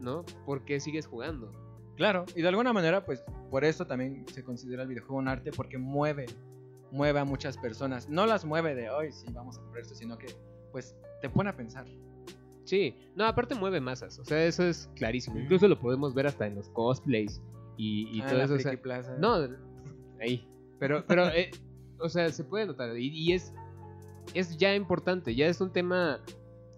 [0.00, 0.22] ¿No?
[0.44, 1.50] ¿Por qué sigues jugando?
[1.96, 5.50] Claro, y de alguna manera, pues por eso también se considera el videojuego un arte,
[5.50, 6.26] porque mueve,
[6.90, 8.08] mueve a muchas personas.
[8.10, 10.26] No las mueve de hoy, sí, vamos a por esto, sino que,
[10.72, 11.86] pues, te pone a pensar.
[12.64, 15.38] Sí, no, aparte mueve masas, o sea, eso es clarísimo.
[15.38, 17.40] Incluso lo podemos ver hasta en los cosplays
[17.76, 18.70] y, y ah, todo eso.
[19.18, 19.48] No,
[20.20, 20.46] ahí.
[20.78, 21.50] Pero, pero eh,
[21.98, 22.96] o sea, se puede notar.
[22.98, 23.52] Y, es,
[24.34, 26.20] es ya importante, ya es un tema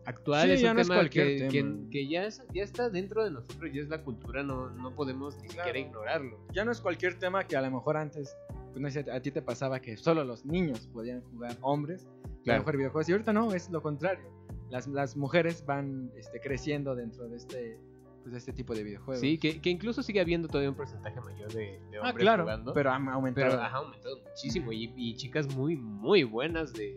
[0.07, 1.49] actual, es un tema, que,
[1.91, 5.49] que, ya, ya está dentro de nosotros, ya es la cultura, no, no podemos ni
[5.49, 6.39] siquiera ignorarlo.
[6.53, 8.37] Ya no es cualquier tema que a lo mejor antes,
[8.71, 12.07] pues no sé, a ti te pasaba que solo los niños podían jugar hombres,
[12.45, 12.61] claro.
[12.61, 14.31] jugar videojuegos, y ahorita no, es lo contrario.
[14.69, 17.79] Las, las mujeres van este, creciendo dentro de este
[18.25, 19.21] pues, de este tipo de videojuegos.
[19.21, 22.15] Sí, que, que, incluso sigue habiendo todavía un porcentaje mayor de, de ah, hombres ah,
[22.15, 22.73] claro, jugando.
[22.73, 23.51] Pero ha aumentado.
[23.51, 24.73] Pero ha aumentado muchísimo.
[24.73, 26.97] Y, y, chicas muy, muy buenas de,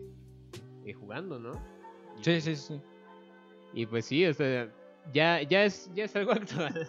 [0.84, 1.52] de jugando, ¿no?
[2.22, 2.80] Sí, sí, sí.
[3.74, 4.72] Y pues sí, o sea,
[5.12, 6.88] ya, ya, es, ya es algo actual.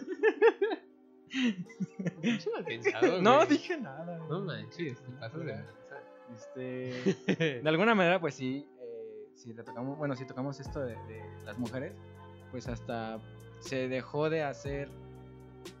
[3.20, 4.18] no dije nada.
[4.30, 5.64] No manches, te pasas de
[6.34, 11.22] Este, de alguna manera, pues sí, eh, si retocamos, bueno, si tocamos esto de, de
[11.44, 11.92] las mujeres,
[12.50, 13.20] pues hasta
[13.60, 14.88] se dejó de hacer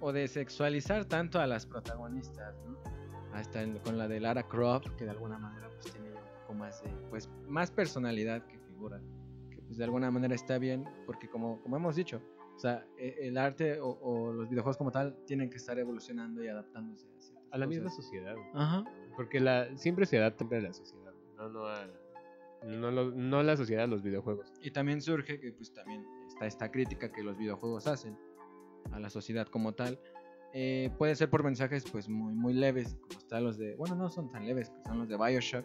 [0.00, 2.78] o de sexualizar tanto a las protagonistas, ¿no?
[3.32, 6.82] Hasta con la de Lara Croft, que de alguna manera pues tiene un poco más
[6.82, 9.00] de, pues, más personalidad que figura,
[9.50, 12.20] que pues de alguna manera está bien, porque como, como hemos dicho,
[12.56, 16.48] o sea, e, el arte o, los videojuegos como tal tienen que estar evolucionando y
[16.48, 17.06] adaptándose
[17.50, 18.34] a, a la misma sociedad.
[18.54, 18.84] Ajá.
[19.16, 21.86] Porque la, siempre se adapta a la sociedad, no, no a
[22.62, 24.52] no, no la sociedad, los videojuegos.
[24.60, 26.04] Y también surge que pues también
[26.46, 28.18] esta crítica que los videojuegos hacen
[28.92, 29.98] a la sociedad como tal.
[30.52, 34.10] Eh, puede ser por mensajes pues muy muy leves como están los de bueno no
[34.10, 35.64] son tan leves son los de Bioshock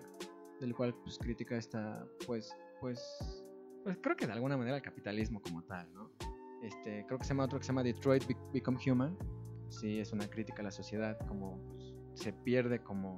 [0.60, 3.02] del cual pues crítica esta pues pues
[3.84, 6.12] pues creo que de alguna manera el capitalismo como tal no
[6.62, 9.18] este creo que se llama otro que se llama Detroit Become Human
[9.70, 13.18] sí es una crítica a la sociedad como pues, se pierde como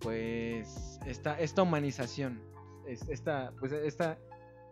[0.00, 2.42] pues esta esta humanización
[2.86, 4.18] esta pues esta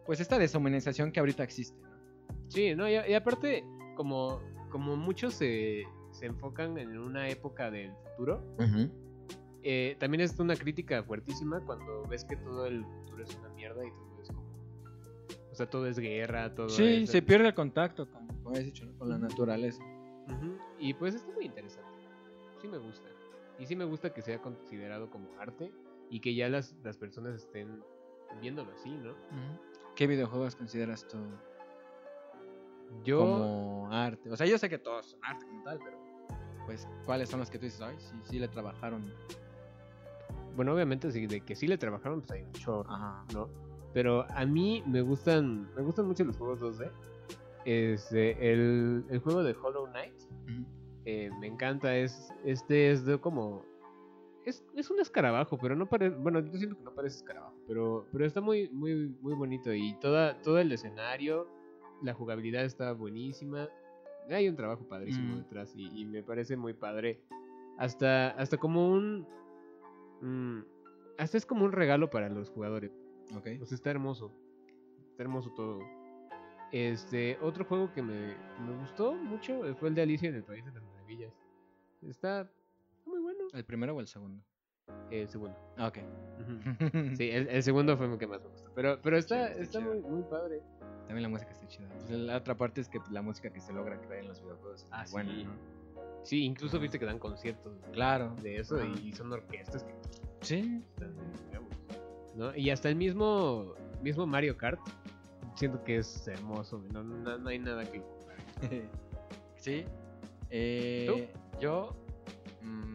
[0.06, 1.78] pues esta deshumanización que ahorita existe.
[1.80, 2.50] ¿no?
[2.50, 3.64] Sí, no, y, aparte,
[3.96, 4.40] como,
[4.70, 8.42] como muchos se, se, enfocan en una época del futuro,
[9.62, 13.84] eh, también es una crítica fuertísima cuando ves que todo el futuro es una mierda
[13.84, 14.44] y todo es como...
[15.50, 19.08] O sea, todo es guerra, todo Sí, se pierde el contacto, como, habías dicho, con
[19.08, 19.82] la naturaleza.
[20.78, 21.90] Y pues está muy interesante.
[22.60, 23.08] Sí me gusta.
[23.58, 25.70] Y sí me gusta que sea considerado como arte
[26.10, 27.82] y que ya las, las personas estén
[28.40, 29.14] viéndolo así, ¿no?
[29.94, 31.18] ¿Qué videojuegos consideras tú
[33.04, 33.20] yo...
[33.20, 34.30] como arte?
[34.30, 35.98] O sea, yo sé que todos son arte como tal, pero
[36.66, 39.02] pues, ¿cuáles son los que tú dices, ay, sí, sí le trabajaron?
[40.56, 42.90] Bueno, obviamente sí, de que sí le trabajaron, pues hay un chorro,
[43.32, 43.48] ¿no?
[43.92, 46.90] Pero a mí me gustan, me gustan mucho los juegos 2D.
[47.64, 50.14] Este, el, el juego de Hollow Knight
[51.06, 53.64] eh, me encanta, es, este es de como
[54.44, 56.16] es, es, un escarabajo, pero no parece.
[56.16, 59.72] Bueno, yo siento que no parece escarabajo, pero, pero está muy, muy, muy bonito.
[59.72, 61.48] Y toda, todo el escenario,
[62.02, 63.68] la jugabilidad está buenísima.
[64.30, 65.38] Hay un trabajo padrísimo mm.
[65.38, 67.20] detrás y, me parece muy padre.
[67.78, 69.26] Hasta, hasta como un.
[70.20, 70.60] Mm,
[71.18, 72.92] hasta es como un regalo para los jugadores.
[73.36, 73.48] Ok.
[73.58, 74.32] Pues está hermoso.
[75.10, 75.80] Está hermoso todo.
[76.72, 80.64] Este, otro juego que me, me gustó mucho fue el de Alicia en el País
[80.64, 81.32] de las Maravillas.
[82.02, 82.50] Está
[83.54, 84.42] ¿El primero o el segundo?
[85.10, 85.56] El segundo.
[85.76, 85.98] Ah, ok.
[87.16, 88.70] sí, el, segundo fue el que más me gustó.
[88.74, 90.60] Pero, pero está, está, muy, muy, padre.
[91.06, 91.88] También la música está chida.
[91.88, 94.86] Pues la otra parte es que la música que se logra crear en los videojuegos
[94.90, 95.44] ah, es buena, sí.
[95.44, 95.52] ¿no?
[96.24, 97.72] Sí, incluso viste que dan conciertos.
[97.92, 98.34] Claro.
[98.42, 99.94] De eso y son orquestas que.
[100.40, 100.82] Sí.
[102.34, 102.54] ¿no?
[102.56, 104.80] Y hasta el mismo, mismo Mario Kart.
[105.54, 106.82] Siento que es hermoso.
[106.92, 108.02] No, no, hay nada que
[109.56, 109.84] sí.
[110.50, 111.94] Eh, Yo.
[112.62, 112.93] Mmm,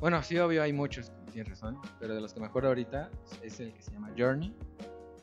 [0.00, 1.78] bueno, sí, obvio, hay muchos, tienes razón.
[2.00, 3.10] Pero de los que me acuerdo ahorita
[3.42, 4.54] es el que se llama Journey.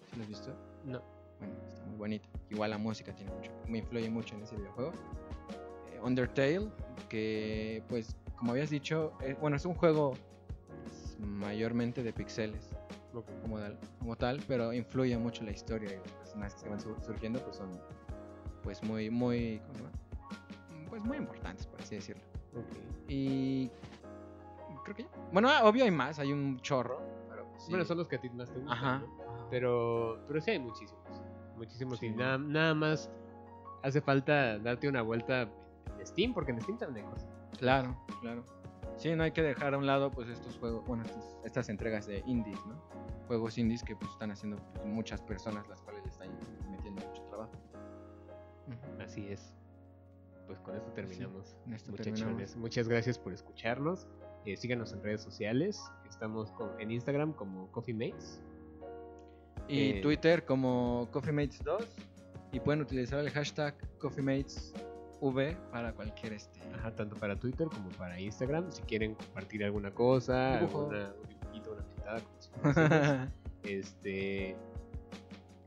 [0.09, 0.55] ¿Sí lo has visto?
[0.85, 1.01] No.
[1.39, 2.29] Bueno, está muy bonito.
[2.49, 4.93] Igual la música tiene mucho, me influye mucho en ese videojuego.
[5.91, 6.69] Eh, Undertale,
[7.09, 10.13] que pues, como habías dicho, eh, bueno, es un juego
[10.83, 12.69] pues, mayormente de pixeles.
[13.43, 17.39] Como, tal, como tal, pero influye mucho la historia y los personajes que van surgiendo
[17.41, 17.69] pues son
[18.63, 19.61] pues muy, muy,
[20.89, 22.23] pues muy importantes, por así decirlo.
[23.07, 23.69] Y
[24.83, 27.01] creo que Bueno, obvio hay más, hay un chorro.
[27.29, 28.77] Pero Bueno, son los que a ti más te gustan.
[28.77, 29.03] Ajá.
[29.49, 31.03] Pero, pero sí hay muchísimos.
[31.57, 32.01] Muchísimos.
[32.03, 33.09] Y nada, nada más
[33.83, 35.43] hace falta darte una vuelta
[35.99, 37.29] en Steam, porque en Steam también hay cosas.
[37.57, 38.43] Claro, claro.
[38.97, 41.03] Sí, no hay que dejar a un lado pues estos juegos, bueno,
[41.43, 42.75] estas, entregas de indies, ¿no?
[43.27, 46.29] Juegos indies que pues están haciendo pues, muchas personas las cuales le están
[46.69, 47.51] metiendo mucho trabajo.
[49.03, 49.55] Así es.
[50.47, 51.57] Pues con esto terminamos.
[51.95, 52.55] terminamos.
[52.57, 54.07] Muchas gracias por escucharnos.
[54.45, 55.81] Eh, síganos en redes sociales.
[56.09, 58.41] Estamos en Instagram como Coffee Mates.
[59.67, 61.85] Y eh, Twitter como Coffee Mates 2.
[62.51, 63.75] Y pueden utilizar el hashtag
[65.21, 66.59] V para cualquier este.
[66.75, 68.71] Ajá, tanto para Twitter como para Instagram.
[68.71, 74.55] Si quieren compartir alguna cosa, alguna, un dibujito, una pintada, como si este.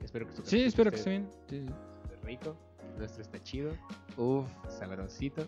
[0.04, 1.68] Espero que su Sí, espero que esté esté bien.
[1.68, 1.74] Sí,
[2.22, 2.56] rico.
[2.98, 3.72] Nuestro está chido,
[4.16, 4.46] Uf.
[4.68, 5.46] sabrosito.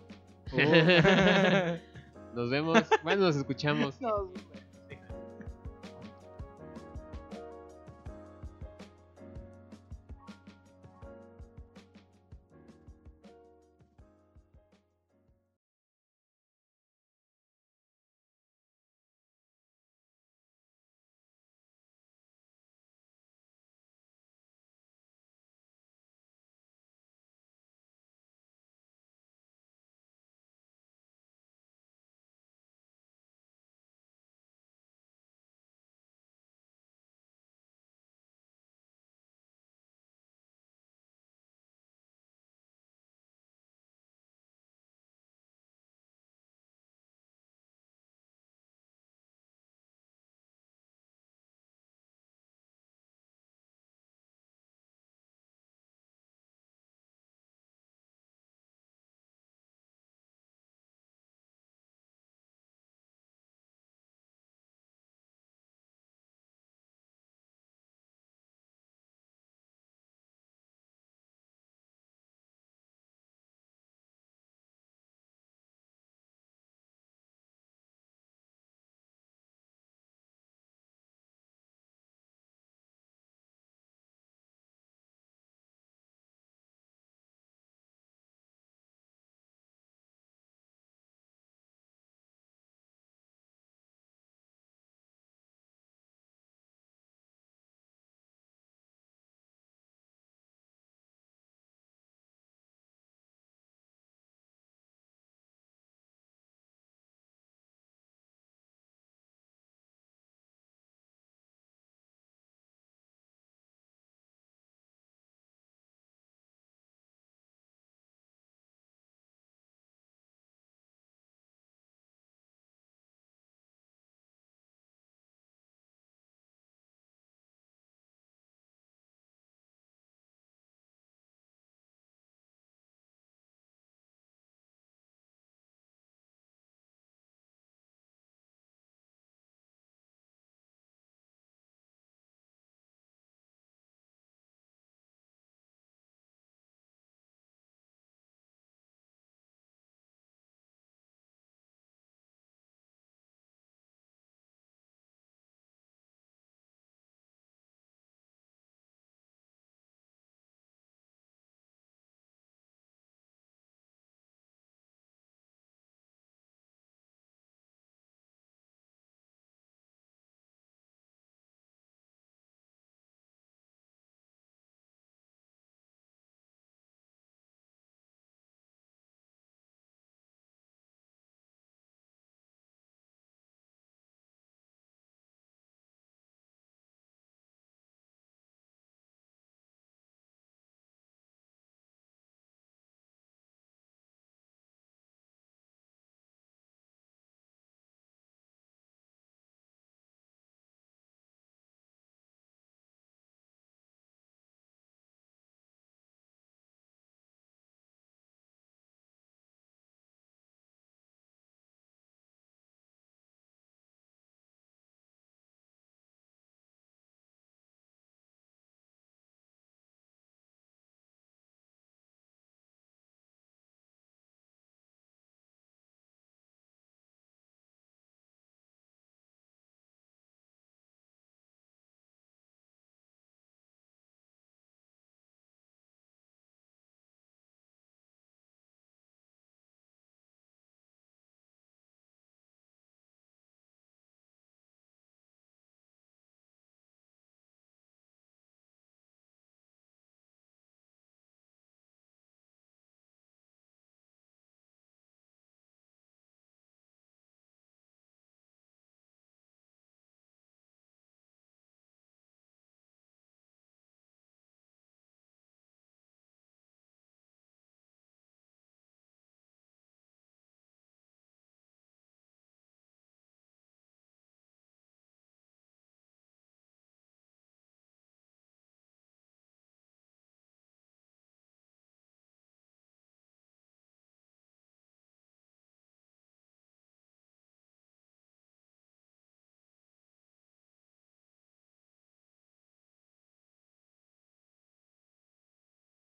[0.51, 0.59] Uf.
[2.33, 2.83] Nos vemos.
[3.03, 3.95] Bueno, nos escuchamos.